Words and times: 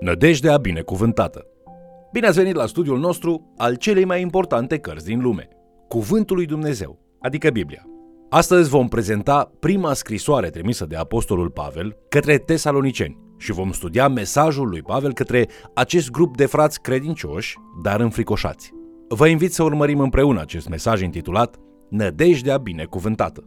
Nădejdea 0.00 0.56
binecuvântată. 0.56 1.46
Bine 2.12 2.26
ați 2.26 2.38
venit 2.38 2.54
la 2.54 2.66
studiul 2.66 2.98
nostru 2.98 3.52
al 3.56 3.74
celei 3.74 4.04
mai 4.04 4.20
importante 4.20 4.78
cărți 4.78 5.04
din 5.04 5.20
lume, 5.20 5.48
Cuvântul 5.88 6.36
lui 6.36 6.46
Dumnezeu, 6.46 6.98
adică 7.18 7.50
Biblia. 7.50 7.86
Astăzi 8.30 8.68
vom 8.68 8.88
prezenta 8.88 9.52
prima 9.60 9.92
scrisoare 9.92 10.50
trimisă 10.50 10.86
de 10.86 10.96
Apostolul 10.96 11.50
Pavel 11.50 11.96
către 12.08 12.38
tesaloniceni 12.38 13.18
și 13.38 13.52
vom 13.52 13.72
studia 13.72 14.08
mesajul 14.08 14.68
lui 14.68 14.82
Pavel 14.82 15.12
către 15.12 15.48
acest 15.74 16.10
grup 16.10 16.36
de 16.36 16.46
frați 16.46 16.80
credincioși, 16.80 17.56
dar 17.82 18.00
înfricoșați. 18.00 18.72
Vă 19.08 19.26
invit 19.26 19.52
să 19.52 19.62
urmărim 19.62 20.00
împreună 20.00 20.40
acest 20.40 20.68
mesaj 20.68 21.02
intitulat 21.02 21.56
Nădejdea 21.88 22.56
binecuvântată. 22.56 23.44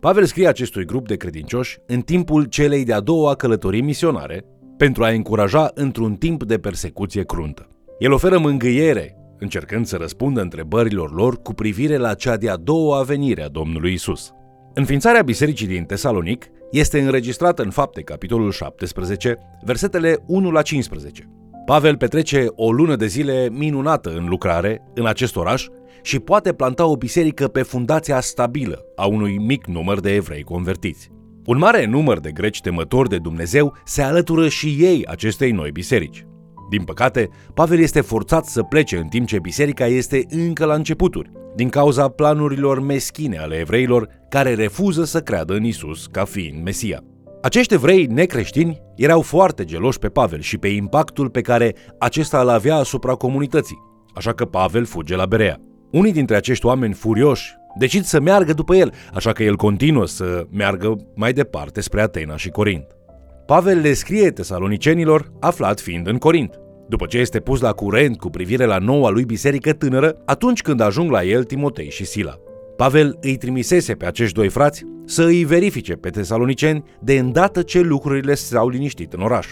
Pavel 0.00 0.24
scrie 0.24 0.48
acestui 0.48 0.84
grup 0.84 1.06
de 1.06 1.16
credincioși 1.16 1.78
în 1.86 2.00
timpul 2.00 2.44
celei 2.44 2.84
de-a 2.84 3.00
doua 3.00 3.34
călătorii 3.34 3.82
misionare 3.82 4.44
pentru 4.76 5.04
a 5.04 5.08
încuraja 5.08 5.70
într-un 5.74 6.14
timp 6.14 6.44
de 6.44 6.58
persecuție 6.58 7.24
cruntă. 7.24 7.68
El 7.98 8.12
oferă 8.12 8.38
mângâiere, 8.38 9.16
încercând 9.38 9.86
să 9.86 9.96
răspundă 9.96 10.40
întrebărilor 10.40 11.14
lor 11.14 11.42
cu 11.42 11.54
privire 11.54 11.96
la 11.96 12.14
cea 12.14 12.36
de-a 12.36 12.56
doua 12.56 13.02
venire 13.02 13.42
a 13.42 13.48
Domnului 13.48 13.92
Isus. 13.92 14.32
Înființarea 14.74 15.22
bisericii 15.22 15.66
din 15.66 15.84
Tesalonic 15.84 16.46
este 16.70 17.00
înregistrată 17.00 17.62
în 17.62 17.70
fapte 17.70 18.02
capitolul 18.02 18.50
17, 18.50 19.38
versetele 19.64 20.18
1 20.26 20.50
la 20.50 20.62
15. 20.62 21.30
Pavel 21.66 21.96
petrece 21.96 22.46
o 22.54 22.72
lună 22.72 22.96
de 22.96 23.06
zile 23.06 23.48
minunată 23.52 24.10
în 24.10 24.28
lucrare 24.28 24.82
în 24.94 25.06
acest 25.06 25.36
oraș 25.36 25.66
și 26.02 26.18
poate 26.18 26.52
planta 26.52 26.86
o 26.86 26.96
biserică 26.96 27.48
pe 27.48 27.62
fundația 27.62 28.20
stabilă 28.20 28.84
a 28.96 29.06
unui 29.06 29.38
mic 29.38 29.66
număr 29.66 30.00
de 30.00 30.14
evrei 30.14 30.42
convertiți. 30.42 31.10
Un 31.46 31.58
mare 31.58 31.86
număr 31.86 32.20
de 32.20 32.30
greci 32.30 32.60
temători 32.60 33.08
de 33.08 33.18
Dumnezeu 33.18 33.76
se 33.84 34.02
alătură 34.02 34.48
și 34.48 34.76
ei 34.78 35.06
acestei 35.06 35.50
noi 35.50 35.70
biserici. 35.70 36.26
Din 36.70 36.84
păcate, 36.84 37.28
Pavel 37.54 37.78
este 37.78 38.00
forțat 38.00 38.44
să 38.44 38.62
plece 38.62 38.96
în 38.96 39.06
timp 39.06 39.26
ce 39.26 39.38
biserica 39.38 39.86
este 39.86 40.26
încă 40.28 40.64
la 40.64 40.74
începuturi, 40.74 41.30
din 41.56 41.68
cauza 41.68 42.08
planurilor 42.08 42.80
meschine 42.80 43.38
ale 43.38 43.56
evreilor 43.56 44.08
care 44.28 44.54
refuză 44.54 45.04
să 45.04 45.20
creadă 45.20 45.54
în 45.54 45.64
Isus 45.64 46.06
ca 46.06 46.24
fiind 46.24 46.62
Mesia. 46.62 47.00
Acești 47.42 47.74
evrei 47.74 48.06
necreștini 48.06 48.80
erau 48.96 49.20
foarte 49.20 49.64
geloși 49.64 49.98
pe 49.98 50.08
Pavel 50.08 50.40
și 50.40 50.58
pe 50.58 50.68
impactul 50.68 51.30
pe 51.30 51.40
care 51.40 51.74
acesta 51.98 52.40
îl 52.40 52.48
avea 52.48 52.76
asupra 52.76 53.14
comunității, 53.14 53.82
așa 54.14 54.32
că 54.32 54.44
Pavel 54.44 54.84
fuge 54.84 55.16
la 55.16 55.26
Berea. 55.26 55.60
Unii 55.90 56.12
dintre 56.12 56.36
acești 56.36 56.66
oameni 56.66 56.94
furioși 56.94 57.54
decid 57.78 58.04
să 58.04 58.20
meargă 58.20 58.52
după 58.52 58.74
el, 58.74 58.92
așa 59.14 59.32
că 59.32 59.42
el 59.42 59.56
continuă 59.56 60.06
să 60.06 60.46
meargă 60.50 60.96
mai 61.14 61.32
departe 61.32 61.80
spre 61.80 62.00
Atena 62.00 62.36
și 62.36 62.48
Corint. 62.48 62.86
Pavel 63.46 63.80
le 63.80 63.92
scrie 63.92 64.30
tesalonicenilor, 64.30 65.32
aflat 65.40 65.80
fiind 65.80 66.06
în 66.06 66.16
Corint. 66.16 66.60
După 66.88 67.06
ce 67.06 67.18
este 67.18 67.40
pus 67.40 67.60
la 67.60 67.72
curent 67.72 68.18
cu 68.18 68.30
privire 68.30 68.64
la 68.64 68.78
noua 68.78 69.10
lui 69.10 69.24
biserică 69.24 69.72
tânără, 69.72 70.22
atunci 70.24 70.62
când 70.62 70.80
ajung 70.80 71.10
la 71.10 71.24
el 71.24 71.44
Timotei 71.44 71.90
și 71.90 72.04
Sila. 72.04 72.34
Pavel 72.76 73.18
îi 73.20 73.36
trimisese 73.36 73.94
pe 73.94 74.06
acești 74.06 74.34
doi 74.34 74.48
frați 74.48 74.84
să 75.04 75.24
îi 75.24 75.44
verifice 75.44 75.92
pe 75.92 76.10
tesaloniceni 76.10 76.84
de 77.00 77.18
îndată 77.18 77.62
ce 77.62 77.80
lucrurile 77.80 78.34
s-au 78.34 78.68
liniștit 78.68 79.12
în 79.12 79.20
oraș. 79.20 79.46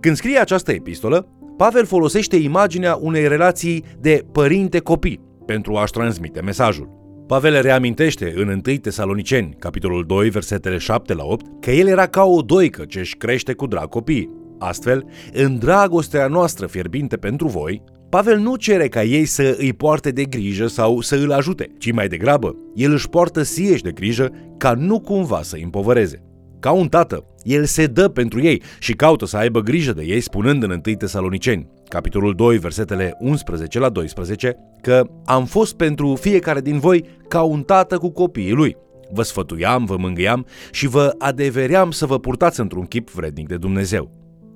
Când 0.00 0.16
scrie 0.16 0.38
această 0.38 0.72
epistolă, 0.72 1.28
Pavel 1.56 1.86
folosește 1.86 2.36
imaginea 2.36 2.98
unei 3.00 3.28
relații 3.28 3.84
de 3.98 4.24
părinte-copii 4.32 5.20
pentru 5.46 5.74
a-și 5.74 5.92
transmite 5.92 6.40
mesajul. 6.40 6.99
Pavel 7.30 7.60
reamintește 7.60 8.32
în 8.36 8.48
1 8.48 8.76
Tesaloniceni, 8.76 9.56
capitolul 9.58 10.04
2, 10.06 10.30
versetele 10.30 10.78
7 10.78 11.14
la 11.14 11.24
8, 11.24 11.46
că 11.60 11.70
el 11.70 11.86
era 11.86 12.06
ca 12.06 12.24
o 12.24 12.40
doică 12.40 12.84
ce 12.84 12.98
își 12.98 13.16
crește 13.16 13.52
cu 13.52 13.66
drag 13.66 13.88
copii. 13.88 14.30
Astfel, 14.58 15.04
în 15.32 15.58
dragostea 15.58 16.26
noastră 16.26 16.66
fierbinte 16.66 17.16
pentru 17.16 17.46
voi, 17.48 17.82
Pavel 18.08 18.38
nu 18.38 18.56
cere 18.56 18.88
ca 18.88 19.02
ei 19.02 19.24
să 19.24 19.56
îi 19.58 19.72
poarte 19.72 20.10
de 20.10 20.24
grijă 20.24 20.66
sau 20.66 21.00
să 21.00 21.16
îl 21.16 21.32
ajute, 21.32 21.66
ci 21.78 21.92
mai 21.92 22.08
degrabă, 22.08 22.56
el 22.74 22.92
își 22.92 23.08
poartă 23.08 23.42
sieși 23.42 23.82
de 23.82 23.90
grijă 23.90 24.30
ca 24.56 24.72
nu 24.72 25.00
cumva 25.00 25.42
să 25.42 25.56
îi 25.56 25.62
împovăreze. 25.62 26.22
Ca 26.60 26.70
un 26.70 26.88
tată, 26.88 27.24
el 27.42 27.64
se 27.64 27.86
dă 27.86 28.08
pentru 28.08 28.42
ei 28.42 28.62
și 28.78 28.92
caută 28.92 29.26
să 29.26 29.36
aibă 29.36 29.60
grijă 29.60 29.92
de 29.92 30.02
ei, 30.02 30.20
spunând 30.20 30.62
în 30.62 30.70
1 30.70 30.96
Tesaloniceni, 30.96 31.66
capitolul 31.90 32.34
2, 32.34 32.58
versetele 32.58 33.16
11 33.18 33.78
la 33.78 33.88
12, 33.88 34.56
că 34.80 35.04
am 35.24 35.44
fost 35.44 35.76
pentru 35.76 36.14
fiecare 36.14 36.60
din 36.60 36.78
voi 36.78 37.04
ca 37.28 37.42
un 37.42 37.62
tată 37.62 37.98
cu 37.98 38.10
copiii 38.10 38.52
lui. 38.52 38.76
Vă 39.12 39.22
sfătuiam, 39.22 39.84
vă 39.84 39.96
mângâiam 39.96 40.46
și 40.70 40.86
vă 40.86 41.14
adeveream 41.18 41.90
să 41.90 42.06
vă 42.06 42.18
purtați 42.18 42.60
într-un 42.60 42.84
chip 42.84 43.10
vrednic 43.10 43.48
de 43.48 43.56
Dumnezeu. 43.56 44.10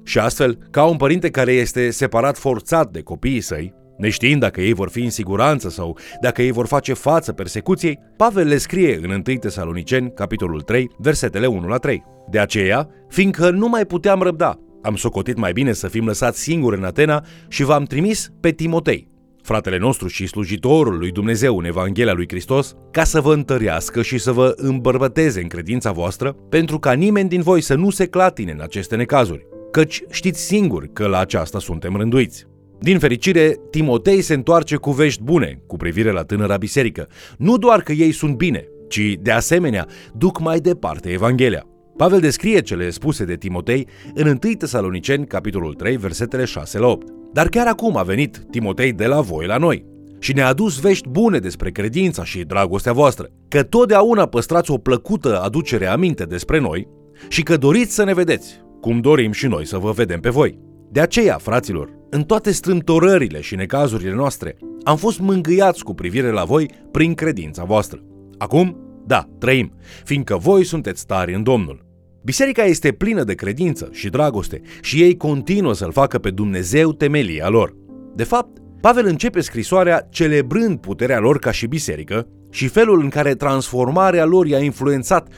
Și 0.05 0.19
astfel, 0.19 0.59
ca 0.71 0.85
un 0.85 0.97
părinte 0.97 1.31
care 1.31 1.53
este 1.53 1.91
separat 1.91 2.39
forțat 2.39 2.91
de 2.91 3.01
copiii 3.01 3.41
săi, 3.41 3.75
neștiind 3.97 4.41
dacă 4.41 4.61
ei 4.61 4.73
vor 4.73 4.89
fi 4.89 5.03
în 5.03 5.11
siguranță 5.11 5.69
sau 5.69 5.99
dacă 6.21 6.43
ei 6.43 6.51
vor 6.51 6.67
face 6.67 6.93
față 6.93 7.33
persecuției, 7.33 7.99
Pavel 8.17 8.47
le 8.47 8.57
scrie 8.57 9.01
în 9.03 9.11
1 9.11 9.37
Tesaloniceni, 9.39 10.13
capitolul 10.15 10.61
3, 10.61 10.91
versetele 10.99 11.47
1 11.47 11.67
la 11.67 11.77
3. 11.77 12.05
De 12.31 12.39
aceea, 12.39 12.89
fiindcă 13.09 13.51
nu 13.51 13.69
mai 13.69 13.85
puteam 13.85 14.23
răbda, 14.23 14.59
am 14.85 14.97
socotit 14.97 15.37
mai 15.37 15.53
bine 15.53 15.73
să 15.73 15.89
fim 15.89 16.07
lăsați 16.07 16.41
singuri 16.41 16.77
în 16.77 16.85
Atena 16.85 17.25
și 17.49 17.63
v-am 17.63 17.85
trimis 17.85 18.31
pe 18.41 18.51
Timotei, 18.51 19.09
fratele 19.43 19.79
nostru 19.79 20.09
și 20.09 20.27
slujitorul 20.27 20.99
lui 20.99 21.11
Dumnezeu 21.11 21.59
în 21.59 21.65
Evanghelia 21.65 22.13
lui 22.13 22.29
Hristos, 22.29 22.75
ca 22.91 23.05
să 23.05 23.21
vă 23.21 23.33
întărească 23.33 24.03
și 24.03 24.19
să 24.19 24.33
vă 24.33 24.53
îmbărbăteze 24.57 25.41
în 25.41 25.49
credința 25.49 25.93
voastră, 25.93 26.33
pentru 26.33 26.79
ca 26.79 26.93
nimeni 26.93 27.29
din 27.29 27.41
voi 27.41 27.61
să 27.61 27.75
nu 27.75 27.91
se 27.91 28.07
clatine 28.07 28.53
în 28.53 28.61
aceste 28.61 28.97
necazuri, 28.97 29.47
căci 29.71 30.03
știți 30.11 30.41
singur 30.41 30.89
că 30.93 31.07
la 31.07 31.19
aceasta 31.19 31.59
suntem 31.59 31.97
rânduiți. 31.97 32.47
Din 32.81 32.99
fericire, 32.99 33.57
Timotei 33.71 34.21
se 34.21 34.35
întoarce 34.35 34.77
cu 34.77 34.91
vești 34.91 35.23
bune 35.23 35.61
cu 35.67 35.77
privire 35.77 36.11
la 36.11 36.23
tânăra 36.23 36.57
biserică. 36.57 37.09
Nu 37.39 37.57
doar 37.57 37.83
că 37.83 37.93
ei 37.93 38.13
sunt 38.13 38.37
bine, 38.37 38.69
ci, 38.89 39.19
de 39.21 39.31
asemenea, 39.31 39.87
duc 40.15 40.41
mai 40.41 40.59
departe 40.59 41.11
Evanghelia. 41.11 41.67
Pavel 41.97 42.21
descrie 42.21 42.61
cele 42.61 42.91
spuse 42.91 43.25
de 43.25 43.37
Timotei 43.37 43.87
în 44.15 44.27
1 44.27 44.55
Tesaloniceni, 44.59 45.27
capitolul 45.27 45.75
3, 45.75 45.97
versetele 45.97 46.45
6 46.45 46.79
la 46.79 46.87
8. 46.87 47.07
Dar 47.33 47.49
chiar 47.49 47.67
acum 47.67 47.97
a 47.97 48.03
venit 48.03 48.47
Timotei 48.51 48.93
de 48.93 49.07
la 49.07 49.21
voi 49.21 49.47
la 49.47 49.57
noi 49.57 49.85
și 50.19 50.33
ne-a 50.33 50.47
adus 50.47 50.81
vești 50.81 51.09
bune 51.09 51.39
despre 51.39 51.71
credința 51.71 52.25
și 52.25 52.45
dragostea 52.45 52.93
voastră, 52.93 53.31
că 53.49 53.63
totdeauna 53.63 54.27
păstrați 54.27 54.71
o 54.71 54.79
plăcută 54.79 55.41
aducere 55.41 55.87
aminte 55.87 56.25
despre 56.25 56.59
noi 56.61 56.89
și 57.29 57.43
că 57.43 57.57
doriți 57.57 57.95
să 57.95 58.05
ne 58.05 58.15
vedeți, 58.15 58.61
cum 58.81 59.01
dorim 59.01 59.33
și 59.33 59.47
noi 59.47 59.67
să 59.67 59.79
vă 59.79 59.91
vedem 59.91 60.21
pe 60.21 60.29
voi. 60.29 60.59
De 60.91 61.01
aceea, 61.01 61.37
fraților, 61.39 61.91
în 62.11 62.23
toate 62.23 62.51
strâmtorările 62.51 63.41
și 63.41 63.55
necazurile 63.55 64.15
noastre, 64.15 64.57
am 64.83 64.97
fost 64.97 65.21
mângâiați 65.21 65.85
cu 65.85 65.95
privire 65.95 66.31
la 66.31 66.45
voi 66.45 66.71
prin 66.91 67.15
credința 67.15 67.65
voastră. 67.65 68.01
Acum, 68.39 68.77
da, 69.07 69.29
trăim, 69.39 69.73
fiindcă 70.05 70.37
voi 70.37 70.65
sunteți 70.65 71.07
tari 71.07 71.35
în 71.35 71.43
Domnul. 71.43 71.85
Biserica 72.23 72.63
este 72.63 72.93
plină 72.93 73.25
de 73.25 73.35
credință 73.35 73.89
și 73.93 74.09
dragoste 74.09 74.61
și 74.81 75.03
ei 75.03 75.17
continuă 75.17 75.75
să-L 75.75 75.93
facă 75.93 76.19
pe 76.19 76.31
Dumnezeu 76.31 76.93
temelia 76.93 77.49
lor. 77.49 77.77
De 78.15 78.25
fapt, 78.25 78.59
Pavel 78.81 79.07
începe 79.07 79.41
scrisoarea 79.41 80.07
celebrând 80.11 80.79
puterea 80.79 81.19
lor 81.19 81.39
ca 81.39 81.51
și 81.51 81.67
biserică 81.67 82.29
și 82.51 82.69
felul 82.69 83.01
în 83.01 83.09
care 83.09 83.35
transformarea 83.35 84.25
lor 84.25 84.47
i-a 84.47 84.59
influențat 84.59 85.29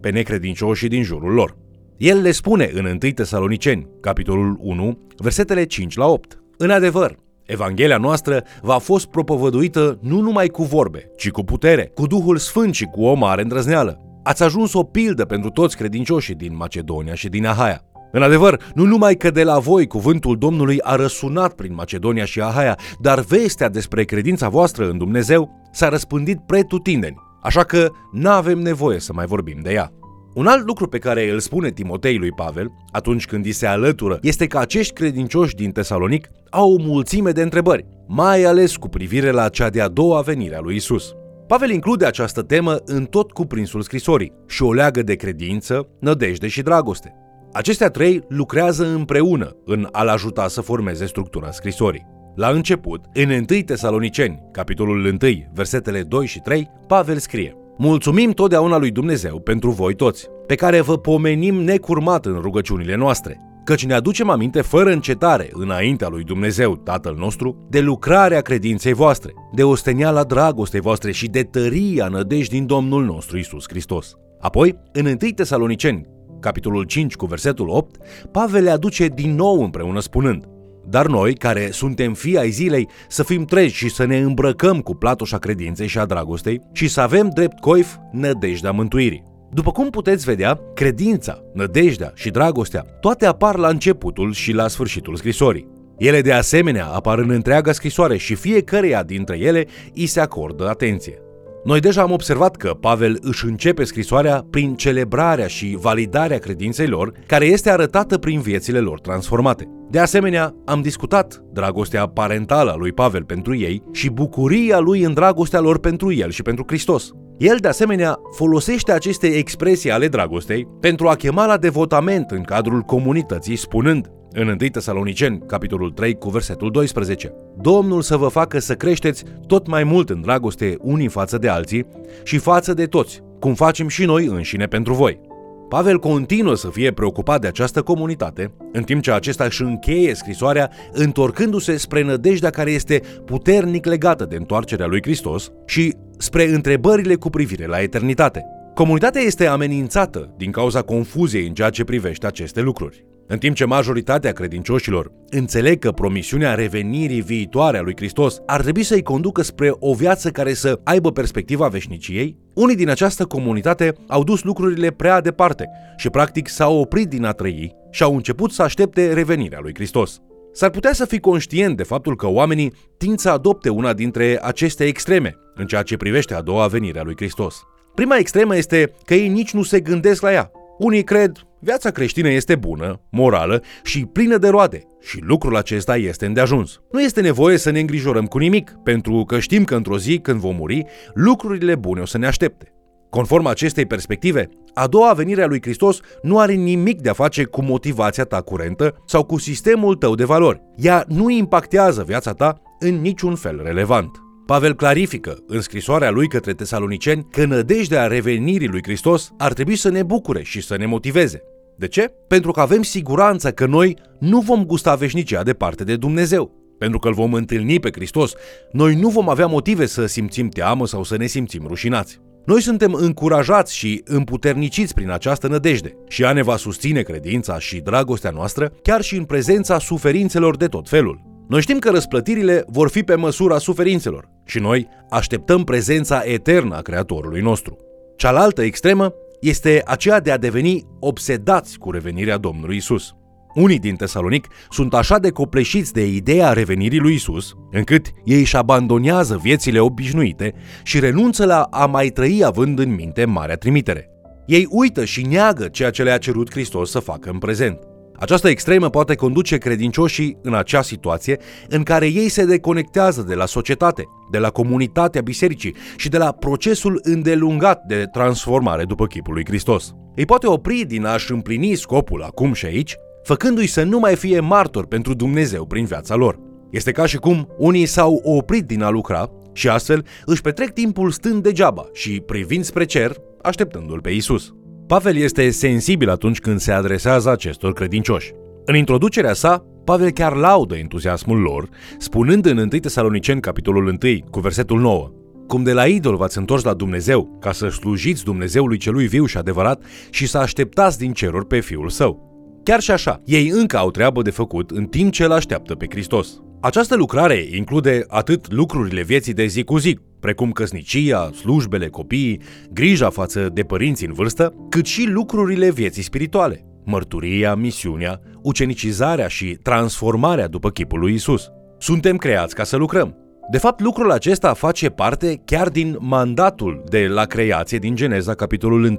pe 0.00 0.10
necredincioșii 0.10 0.88
din 0.88 1.02
jurul 1.02 1.32
lor. 1.32 1.56
El 1.96 2.20
le 2.20 2.30
spune 2.30 2.70
în 2.74 2.84
1 2.84 2.96
Tesaloniceni, 2.96 3.88
capitolul 4.00 4.56
1, 4.60 4.98
versetele 5.16 5.64
5 5.64 5.96
la 5.96 6.06
8. 6.06 6.42
În 6.56 6.70
adevăr, 6.70 7.18
Evanghelia 7.46 7.96
noastră 7.96 8.44
va 8.62 8.78
fost 8.78 9.06
propovăduită 9.06 9.98
nu 10.00 10.20
numai 10.20 10.48
cu 10.48 10.62
vorbe, 10.62 11.10
ci 11.16 11.30
cu 11.30 11.44
putere, 11.44 11.90
cu 11.94 12.06
Duhul 12.06 12.36
Sfânt 12.36 12.74
și 12.74 12.84
cu 12.84 13.04
o 13.04 13.14
mare 13.14 13.42
îndrăzneală. 13.42 14.00
Ați 14.22 14.42
ajuns 14.42 14.72
o 14.72 14.82
pildă 14.82 15.24
pentru 15.24 15.50
toți 15.50 15.76
credincioșii 15.76 16.34
din 16.34 16.56
Macedonia 16.56 17.14
și 17.14 17.28
din 17.28 17.46
Ahaia. 17.46 17.80
În 18.12 18.22
adevăr, 18.22 18.62
nu 18.74 18.84
numai 18.84 19.14
că 19.14 19.30
de 19.30 19.42
la 19.42 19.58
voi 19.58 19.86
cuvântul 19.86 20.38
Domnului 20.38 20.80
a 20.80 20.94
răsunat 20.94 21.52
prin 21.52 21.74
Macedonia 21.74 22.24
și 22.24 22.40
Ahaia, 22.40 22.78
dar 23.00 23.20
vestea 23.20 23.68
despre 23.68 24.04
credința 24.04 24.48
voastră 24.48 24.88
în 24.88 24.98
Dumnezeu 24.98 25.50
s-a 25.72 25.88
răspândit 25.88 26.38
pretutindeni, 26.46 27.16
așa 27.42 27.64
că 27.64 27.88
nu 28.12 28.30
avem 28.30 28.58
nevoie 28.58 28.98
să 28.98 29.12
mai 29.12 29.26
vorbim 29.26 29.58
de 29.62 29.72
ea. 29.72 29.92
Un 30.36 30.46
alt 30.46 30.66
lucru 30.66 30.88
pe 30.88 30.98
care 30.98 31.30
îl 31.30 31.38
spune 31.38 31.70
Timotei 31.70 32.16
lui 32.16 32.32
Pavel 32.32 32.72
atunci 32.90 33.26
când 33.26 33.44
îi 33.44 33.52
se 33.52 33.66
alătură 33.66 34.18
este 34.22 34.46
că 34.46 34.58
acești 34.58 34.92
credincioși 34.92 35.54
din 35.54 35.70
Tesalonic 35.70 36.28
au 36.50 36.72
o 36.72 36.78
mulțime 36.78 37.30
de 37.30 37.42
întrebări, 37.42 37.86
mai 38.06 38.44
ales 38.44 38.76
cu 38.76 38.88
privire 38.88 39.30
la 39.30 39.48
cea 39.48 39.68
de-a 39.68 39.88
doua 39.88 40.20
venire 40.20 40.56
a 40.56 40.60
lui 40.60 40.76
Isus. 40.76 41.14
Pavel 41.46 41.70
include 41.70 42.06
această 42.06 42.42
temă 42.42 42.76
în 42.84 43.04
tot 43.04 43.32
cuprinsul 43.32 43.82
scrisorii 43.82 44.32
și 44.46 44.62
o 44.62 44.72
leagă 44.72 45.02
de 45.02 45.14
credință, 45.14 45.88
nădejde 46.00 46.48
și 46.48 46.62
dragoste. 46.62 47.14
Acestea 47.52 47.88
trei 47.88 48.24
lucrează 48.28 48.86
împreună 48.86 49.56
în 49.64 49.88
a-l 49.92 50.08
ajuta 50.08 50.48
să 50.48 50.60
formeze 50.60 51.06
structura 51.06 51.50
scrisorii. 51.50 52.06
La 52.34 52.48
început, 52.48 53.04
în 53.12 53.30
1 53.30 53.60
Tesaloniceni, 53.60 54.42
capitolul 54.52 55.04
1, 55.04 55.16
versetele 55.54 56.02
2 56.02 56.26
și 56.26 56.40
3, 56.40 56.70
Pavel 56.86 57.16
scrie 57.16 57.56
Mulțumim 57.78 58.30
totdeauna 58.30 58.76
lui 58.76 58.90
Dumnezeu 58.90 59.40
pentru 59.40 59.70
voi 59.70 59.94
toți, 59.94 60.28
pe 60.46 60.54
care 60.54 60.80
vă 60.80 60.98
pomenim 60.98 61.54
necurmat 61.54 62.26
în 62.26 62.38
rugăciunile 62.40 62.96
noastre, 62.96 63.40
căci 63.64 63.86
ne 63.86 63.94
aducem 63.94 64.30
aminte 64.30 64.60
fără 64.60 64.90
încetare 64.90 65.48
înaintea 65.52 66.08
lui 66.08 66.22
Dumnezeu, 66.22 66.76
Tatăl 66.76 67.14
nostru, 67.18 67.66
de 67.70 67.80
lucrarea 67.80 68.40
credinței 68.40 68.92
voastre, 68.92 69.32
de 69.54 69.64
osteniala 69.64 70.24
dragostei 70.24 70.80
voastre 70.80 71.12
și 71.12 71.28
de 71.28 71.42
tăria 71.42 72.08
nădejdi 72.08 72.54
din 72.54 72.66
Domnul 72.66 73.04
nostru 73.04 73.38
Isus 73.38 73.64
Hristos. 73.68 74.14
Apoi, 74.40 74.78
în 74.92 75.06
1 75.06 75.16
Tesaloniceni, 75.34 76.06
capitolul 76.40 76.84
5 76.84 77.16
cu 77.16 77.26
versetul 77.26 77.68
8, 77.68 77.96
Pavel 78.32 78.62
le 78.62 78.70
aduce 78.70 79.06
din 79.06 79.34
nou 79.34 79.62
împreună 79.64 80.00
spunând 80.00 80.44
dar 80.88 81.06
noi, 81.06 81.34
care 81.34 81.68
suntem 81.70 82.14
fii 82.14 82.38
ai 82.38 82.50
zilei, 82.50 82.88
să 83.08 83.22
fim 83.22 83.44
treji 83.44 83.74
și 83.74 83.88
să 83.88 84.04
ne 84.04 84.18
îmbrăcăm 84.18 84.80
cu 84.80 84.94
platoșa 84.94 85.38
credinței 85.38 85.86
și 85.86 85.98
a 85.98 86.04
dragostei 86.04 86.60
și 86.72 86.88
să 86.88 87.00
avem 87.00 87.30
drept 87.34 87.60
coif 87.60 87.94
nădejdea 88.12 88.70
mântuirii. 88.70 89.22
După 89.52 89.72
cum 89.72 89.90
puteți 89.90 90.24
vedea, 90.24 90.60
credința, 90.74 91.42
nădejdea 91.54 92.12
și 92.14 92.30
dragostea 92.30 92.86
toate 93.00 93.26
apar 93.26 93.56
la 93.56 93.68
începutul 93.68 94.32
și 94.32 94.52
la 94.52 94.68
sfârșitul 94.68 95.16
scrisorii. 95.16 95.68
Ele 95.98 96.20
de 96.20 96.32
asemenea 96.32 96.86
apar 96.86 97.18
în 97.18 97.30
întreaga 97.30 97.72
scrisoare 97.72 98.16
și 98.16 98.34
fiecăreia 98.34 99.02
dintre 99.02 99.38
ele 99.38 99.66
îi 99.94 100.06
se 100.06 100.20
acordă 100.20 100.68
atenție. 100.68 101.25
Noi 101.66 101.80
deja 101.80 102.02
am 102.02 102.12
observat 102.12 102.56
că 102.56 102.74
Pavel 102.74 103.18
își 103.20 103.44
începe 103.44 103.84
scrisoarea 103.84 104.46
prin 104.50 104.74
celebrarea 104.74 105.46
și 105.46 105.76
validarea 105.80 106.38
credinței 106.38 106.86
lor, 106.86 107.12
care 107.26 107.44
este 107.44 107.70
arătată 107.70 108.18
prin 108.18 108.40
viețile 108.40 108.78
lor 108.78 109.00
transformate. 109.00 109.68
De 109.90 109.98
asemenea, 109.98 110.54
am 110.64 110.80
discutat 110.82 111.42
dragostea 111.52 112.06
parentală 112.06 112.70
a 112.70 112.76
lui 112.76 112.92
Pavel 112.92 113.24
pentru 113.24 113.56
ei 113.56 113.82
și 113.92 114.10
bucuria 114.10 114.78
lui 114.78 115.02
în 115.02 115.14
dragostea 115.14 115.60
lor 115.60 115.78
pentru 115.78 116.12
el 116.12 116.30
și 116.30 116.42
pentru 116.42 116.64
Hristos. 116.66 117.10
El, 117.38 117.56
de 117.56 117.68
asemenea, 117.68 118.18
folosește 118.36 118.92
aceste 118.92 119.26
expresii 119.26 119.90
ale 119.90 120.08
dragostei 120.08 120.68
pentru 120.80 121.08
a 121.08 121.14
chema 121.14 121.46
la 121.46 121.56
devotament 121.56 122.30
în 122.30 122.42
cadrul 122.42 122.80
comunității, 122.80 123.56
spunând 123.56 124.10
în 124.38 124.48
1 124.48 124.56
Tesaloniceni, 124.56 125.42
capitolul 125.46 125.90
3, 125.90 126.18
cu 126.18 126.30
versetul 126.30 126.70
12. 126.70 127.32
Domnul 127.60 128.02
să 128.02 128.16
vă 128.16 128.28
facă 128.28 128.58
să 128.58 128.74
creșteți 128.74 129.24
tot 129.46 129.66
mai 129.66 129.84
mult 129.84 130.10
în 130.10 130.20
dragoste 130.20 130.76
unii 130.80 131.08
față 131.08 131.38
de 131.38 131.48
alții 131.48 131.86
și 132.24 132.38
față 132.38 132.74
de 132.74 132.86
toți, 132.86 133.22
cum 133.40 133.54
facem 133.54 133.88
și 133.88 134.04
noi 134.04 134.26
înșine 134.26 134.66
pentru 134.66 134.94
voi. 134.94 135.20
Pavel 135.68 135.98
continuă 135.98 136.54
să 136.54 136.68
fie 136.68 136.92
preocupat 136.92 137.40
de 137.40 137.46
această 137.46 137.82
comunitate, 137.82 138.52
în 138.72 138.82
timp 138.82 139.02
ce 139.02 139.12
acesta 139.12 139.44
își 139.44 139.62
încheie 139.62 140.14
scrisoarea 140.14 140.70
întorcându-se 140.92 141.76
spre 141.76 142.02
nădejdea 142.02 142.50
care 142.50 142.70
este 142.70 143.02
puternic 143.24 143.86
legată 143.86 144.24
de 144.24 144.36
întoarcerea 144.36 144.86
lui 144.86 145.02
Hristos 145.02 145.50
și 145.66 145.94
spre 146.18 146.48
întrebările 146.48 147.14
cu 147.14 147.30
privire 147.30 147.66
la 147.66 147.80
eternitate. 147.80 148.44
Comunitatea 148.74 149.20
este 149.20 149.46
amenințată 149.46 150.34
din 150.36 150.50
cauza 150.50 150.82
confuziei 150.82 151.46
în 151.46 151.54
ceea 151.54 151.70
ce 151.70 151.84
privește 151.84 152.26
aceste 152.26 152.60
lucruri. 152.60 153.05
În 153.28 153.38
timp 153.38 153.56
ce 153.56 153.64
majoritatea 153.64 154.32
credincioșilor 154.32 155.12
înțeleg 155.30 155.78
că 155.78 155.92
promisiunea 155.92 156.54
revenirii 156.54 157.20
viitoare 157.20 157.78
a 157.78 157.82
lui 157.82 157.96
Hristos 157.96 158.40
ar 158.46 158.62
trebui 158.62 158.82
să-i 158.82 159.02
conducă 159.02 159.42
spre 159.42 159.72
o 159.78 159.94
viață 159.94 160.30
care 160.30 160.54
să 160.54 160.80
aibă 160.84 161.12
perspectiva 161.12 161.68
veșniciei, 161.68 162.36
unii 162.54 162.76
din 162.76 162.88
această 162.88 163.24
comunitate 163.24 163.92
au 164.06 164.24
dus 164.24 164.42
lucrurile 164.42 164.90
prea 164.90 165.20
departe 165.20 165.68
și 165.96 166.10
practic 166.10 166.48
s-au 166.48 166.78
oprit 166.78 167.08
din 167.08 167.24
a 167.24 167.32
trăi 167.32 167.74
și 167.90 168.02
au 168.02 168.14
început 168.14 168.50
să 168.50 168.62
aștepte 168.62 169.12
revenirea 169.12 169.58
lui 169.62 169.74
Hristos. 169.74 170.20
S-ar 170.52 170.70
putea 170.70 170.92
să 170.92 171.04
fii 171.04 171.20
conștient 171.20 171.76
de 171.76 171.82
faptul 171.82 172.16
că 172.16 172.28
oamenii 172.28 172.72
tind 172.98 173.18
să 173.18 173.30
adopte 173.30 173.68
una 173.68 173.92
dintre 173.92 174.38
aceste 174.42 174.84
extreme 174.84 175.36
în 175.54 175.66
ceea 175.66 175.82
ce 175.82 175.96
privește 175.96 176.34
a 176.34 176.40
doua 176.40 176.66
venire 176.66 176.98
a 176.98 177.02
lui 177.02 177.16
Hristos. 177.16 177.62
Prima 177.94 178.16
extremă 178.16 178.56
este 178.56 178.92
că 179.04 179.14
ei 179.14 179.28
nici 179.28 179.52
nu 179.52 179.62
se 179.62 179.80
gândesc 179.80 180.22
la 180.22 180.32
ea. 180.32 180.50
Unii 180.78 181.04
cred, 181.04 181.32
viața 181.66 181.90
creștină 181.90 182.28
este 182.28 182.54
bună, 182.54 183.00
morală 183.10 183.62
și 183.82 184.04
plină 184.04 184.36
de 184.36 184.48
roade 184.48 184.86
și 185.00 185.18
lucrul 185.20 185.56
acesta 185.56 185.96
este 185.96 186.26
îndeajuns. 186.26 186.80
Nu 186.92 187.02
este 187.02 187.20
nevoie 187.20 187.56
să 187.56 187.70
ne 187.70 187.80
îngrijorăm 187.80 188.26
cu 188.26 188.38
nimic, 188.38 188.70
pentru 188.84 189.24
că 189.24 189.38
știm 189.38 189.64
că 189.64 189.74
într-o 189.74 189.98
zi, 189.98 190.18
când 190.18 190.40
vom 190.40 190.56
muri, 190.56 190.84
lucrurile 191.14 191.74
bune 191.74 192.00
o 192.00 192.06
să 192.06 192.18
ne 192.18 192.26
aștepte. 192.26 192.72
Conform 193.10 193.46
acestei 193.46 193.86
perspective, 193.86 194.48
a 194.74 194.86
doua 194.86 195.12
venire 195.12 195.42
a 195.42 195.46
lui 195.46 195.62
Hristos 195.62 196.00
nu 196.22 196.38
are 196.38 196.52
nimic 196.52 197.00
de 197.00 197.08
a 197.08 197.12
face 197.12 197.44
cu 197.44 197.62
motivația 197.62 198.24
ta 198.24 198.40
curentă 198.40 199.02
sau 199.06 199.24
cu 199.24 199.38
sistemul 199.38 199.94
tău 199.94 200.14
de 200.14 200.24
valori. 200.24 200.62
Ea 200.76 201.04
nu 201.08 201.30
impactează 201.30 202.02
viața 202.06 202.32
ta 202.32 202.60
în 202.78 203.00
niciun 203.00 203.34
fel 203.34 203.60
relevant. 203.64 204.10
Pavel 204.46 204.74
clarifică 204.74 205.36
în 205.46 205.60
scrisoarea 205.60 206.10
lui 206.10 206.28
către 206.28 206.52
tesaloniceni 206.52 207.26
că 207.30 207.44
nădejdea 207.44 208.06
revenirii 208.06 208.68
lui 208.68 208.82
Hristos 208.82 209.32
ar 209.38 209.52
trebui 209.52 209.76
să 209.76 209.88
ne 209.88 210.02
bucure 210.02 210.42
și 210.42 210.60
să 210.60 210.76
ne 210.76 210.86
motiveze. 210.86 211.42
De 211.76 211.88
ce? 211.88 212.12
Pentru 212.28 212.50
că 212.50 212.60
avem 212.60 212.82
siguranța 212.82 213.50
că 213.50 213.66
noi 213.66 213.96
nu 214.18 214.40
vom 214.40 214.64
gusta 214.64 214.94
veșnicia 214.94 215.42
departe 215.42 215.84
de 215.84 215.96
Dumnezeu. 215.96 216.50
Pentru 216.78 216.98
că 216.98 217.08
îl 217.08 217.14
vom 217.14 217.32
întâlni 217.32 217.80
pe 217.80 217.90
Hristos, 217.92 218.32
noi 218.72 218.94
nu 218.94 219.08
vom 219.08 219.28
avea 219.28 219.46
motive 219.46 219.86
să 219.86 220.06
simțim 220.06 220.48
teamă 220.48 220.86
sau 220.86 221.02
să 221.02 221.16
ne 221.16 221.26
simțim 221.26 221.64
rușinați. 221.66 222.20
Noi 222.44 222.60
suntem 222.60 222.92
încurajați 222.92 223.76
și 223.76 224.02
împuterniciți 224.04 224.94
prin 224.94 225.10
această 225.10 225.48
nădejde 225.48 225.96
și 226.08 226.22
ea 226.22 226.32
ne 226.32 226.42
va 226.42 226.56
susține 226.56 227.02
credința 227.02 227.58
și 227.58 227.80
dragostea 227.80 228.30
noastră 228.30 228.72
chiar 228.82 229.00
și 229.00 229.16
în 229.16 229.24
prezența 229.24 229.78
suferințelor 229.78 230.56
de 230.56 230.66
tot 230.66 230.88
felul. 230.88 231.20
Noi 231.48 231.60
știm 231.60 231.78
că 231.78 231.90
răsplătirile 231.90 232.64
vor 232.66 232.90
fi 232.90 233.02
pe 233.02 233.14
măsura 233.14 233.58
suferințelor 233.58 234.28
și 234.44 234.58
noi 234.58 234.88
așteptăm 235.10 235.64
prezența 235.64 236.22
eternă 236.24 236.76
a 236.76 236.80
Creatorului 236.80 237.40
nostru. 237.40 237.76
Cealaltă 238.16 238.62
extremă 238.62 239.14
este 239.40 239.82
aceea 239.84 240.20
de 240.20 240.30
a 240.30 240.38
deveni 240.38 240.86
obsedați 241.00 241.78
cu 241.78 241.90
revenirea 241.90 242.36
Domnului 242.36 242.76
Isus. 242.76 243.14
Unii 243.54 243.78
din 243.78 243.96
Tesalonic 243.96 244.48
sunt 244.70 244.94
așa 244.94 245.18
de 245.18 245.30
copleșiți 245.30 245.92
de 245.92 246.06
ideea 246.06 246.52
revenirii 246.52 246.98
lui 246.98 247.14
Isus, 247.14 247.54
încât 247.70 248.06
ei 248.24 248.40
își 248.40 248.56
abandonează 248.56 249.38
viețile 249.42 249.80
obișnuite 249.80 250.54
și 250.82 251.00
renunță 251.00 251.44
la 251.44 251.62
a 251.62 251.86
mai 251.86 252.08
trăi 252.08 252.42
având 252.44 252.78
în 252.78 252.94
minte 252.94 253.24
marea 253.24 253.56
trimitere. 253.56 254.10
Ei 254.46 254.66
uită 254.70 255.04
și 255.04 255.26
neagă 255.26 255.68
ceea 255.68 255.90
ce 255.90 256.02
le-a 256.02 256.18
cerut 256.18 256.50
Hristos 256.50 256.90
să 256.90 256.98
facă 256.98 257.30
în 257.30 257.38
prezent. 257.38 257.78
Această 258.18 258.48
extremă 258.48 258.90
poate 258.90 259.14
conduce 259.14 259.56
credincioșii 259.56 260.38
în 260.42 260.54
acea 260.54 260.82
situație 260.82 261.38
în 261.68 261.82
care 261.82 262.06
ei 262.06 262.28
se 262.28 262.44
deconectează 262.44 263.22
de 263.22 263.34
la 263.34 263.46
societate, 263.46 264.04
de 264.30 264.38
la 264.38 264.50
comunitatea 264.50 265.20
bisericii 265.20 265.74
și 265.96 266.08
de 266.08 266.18
la 266.18 266.32
procesul 266.32 267.00
îndelungat 267.02 267.82
de 267.86 268.04
transformare 268.12 268.84
după 268.84 269.06
chipul 269.06 269.34
lui 269.34 269.44
Hristos. 269.46 269.94
Îi 270.14 270.24
poate 270.24 270.46
opri 270.46 270.84
din 270.84 271.04
a-și 271.04 271.32
împlini 271.32 271.74
scopul 271.74 272.22
acum 272.22 272.52
și 272.52 272.66
aici, 272.66 272.96
făcându-i 273.22 273.66
să 273.66 273.82
nu 273.82 273.98
mai 273.98 274.16
fie 274.16 274.40
martor 274.40 274.86
pentru 274.86 275.14
Dumnezeu 275.14 275.66
prin 275.66 275.84
viața 275.84 276.14
lor. 276.14 276.38
Este 276.70 276.92
ca 276.92 277.06
și 277.06 277.16
cum 277.16 277.48
unii 277.58 277.86
s-au 277.86 278.20
oprit 278.24 278.64
din 278.64 278.82
a 278.82 278.90
lucra 278.90 279.30
și 279.52 279.68
astfel 279.68 280.06
își 280.24 280.40
petrec 280.40 280.70
timpul 280.70 281.10
stând 281.10 281.42
degeaba 281.42 281.88
și 281.92 282.22
privind 282.26 282.64
spre 282.64 282.84
cer, 282.84 283.16
așteptându-l 283.42 284.00
pe 284.00 284.10
Isus. 284.10 284.54
Pavel 284.86 285.16
este 285.16 285.50
sensibil 285.50 286.10
atunci 286.10 286.38
când 286.38 286.60
se 286.60 286.72
adresează 286.72 287.30
acestor 287.30 287.72
credincioși. 287.72 288.32
În 288.64 288.76
introducerea 288.76 289.32
sa, 289.32 289.64
Pavel 289.84 290.10
chiar 290.10 290.34
laudă 290.34 290.76
entuziasmul 290.76 291.38
lor, 291.38 291.68
spunând 291.98 292.46
în 292.46 292.58
1 292.58 292.66
Tesaloniceni, 292.66 293.40
capitolul 293.40 293.86
1, 293.86 293.96
cu 294.30 294.40
versetul 294.40 294.80
9, 294.80 295.10
cum 295.46 295.62
de 295.62 295.72
la 295.72 295.86
idol 295.86 296.16
v-ați 296.16 296.38
întors 296.38 296.62
la 296.62 296.74
Dumnezeu, 296.74 297.38
ca 297.40 297.52
să 297.52 297.68
slujiți 297.68 298.24
Dumnezeului 298.24 298.76
celui 298.76 299.06
viu 299.06 299.24
și 299.24 299.36
adevărat 299.36 299.82
și 300.10 300.26
să 300.26 300.38
așteptați 300.38 300.98
din 300.98 301.12
ceruri 301.12 301.46
pe 301.46 301.60
Fiul 301.60 301.88
Său. 301.88 302.34
Chiar 302.64 302.80
și 302.80 302.90
așa, 302.90 303.22
ei 303.24 303.48
încă 303.48 303.76
au 303.76 303.90
treabă 303.90 304.22
de 304.22 304.30
făcut 304.30 304.70
în 304.70 304.84
timp 304.84 305.12
ce 305.12 305.24
îl 305.24 305.32
așteaptă 305.32 305.74
pe 305.74 305.86
Hristos. 305.90 306.40
Această 306.60 306.96
lucrare 306.96 307.46
include 307.50 308.04
atât 308.08 308.52
lucrurile 308.52 309.02
vieții 309.02 309.32
de 309.32 309.46
zi 309.46 309.62
cu 309.62 309.78
zi, 309.78 309.98
precum 310.26 310.50
căsnicia, 310.50 311.30
slujbele, 311.32 311.88
copiii, 311.88 312.40
grija 312.72 313.10
față 313.10 313.48
de 313.52 313.62
părinții 313.62 314.06
în 314.06 314.12
vârstă, 314.12 314.54
cât 314.68 314.86
și 314.86 315.04
lucrurile 315.04 315.70
vieții 315.70 316.02
spirituale, 316.02 316.64
mărturia, 316.84 317.54
misiunea, 317.54 318.20
ucenicizarea 318.42 319.28
și 319.28 319.58
transformarea 319.62 320.48
după 320.48 320.70
chipul 320.70 320.98
lui 320.98 321.14
Isus. 321.14 321.50
Suntem 321.78 322.16
creați 322.16 322.54
ca 322.54 322.64
să 322.64 322.76
lucrăm. 322.76 323.16
De 323.50 323.58
fapt, 323.58 323.80
lucrul 323.80 324.10
acesta 324.10 324.54
face 324.54 324.88
parte 324.88 325.42
chiar 325.44 325.68
din 325.68 325.96
mandatul 326.00 326.84
de 326.88 327.06
la 327.06 327.24
creație 327.24 327.78
din 327.78 327.94
Geneza, 327.94 328.34
capitolul 328.34 328.84
1, 328.84 328.96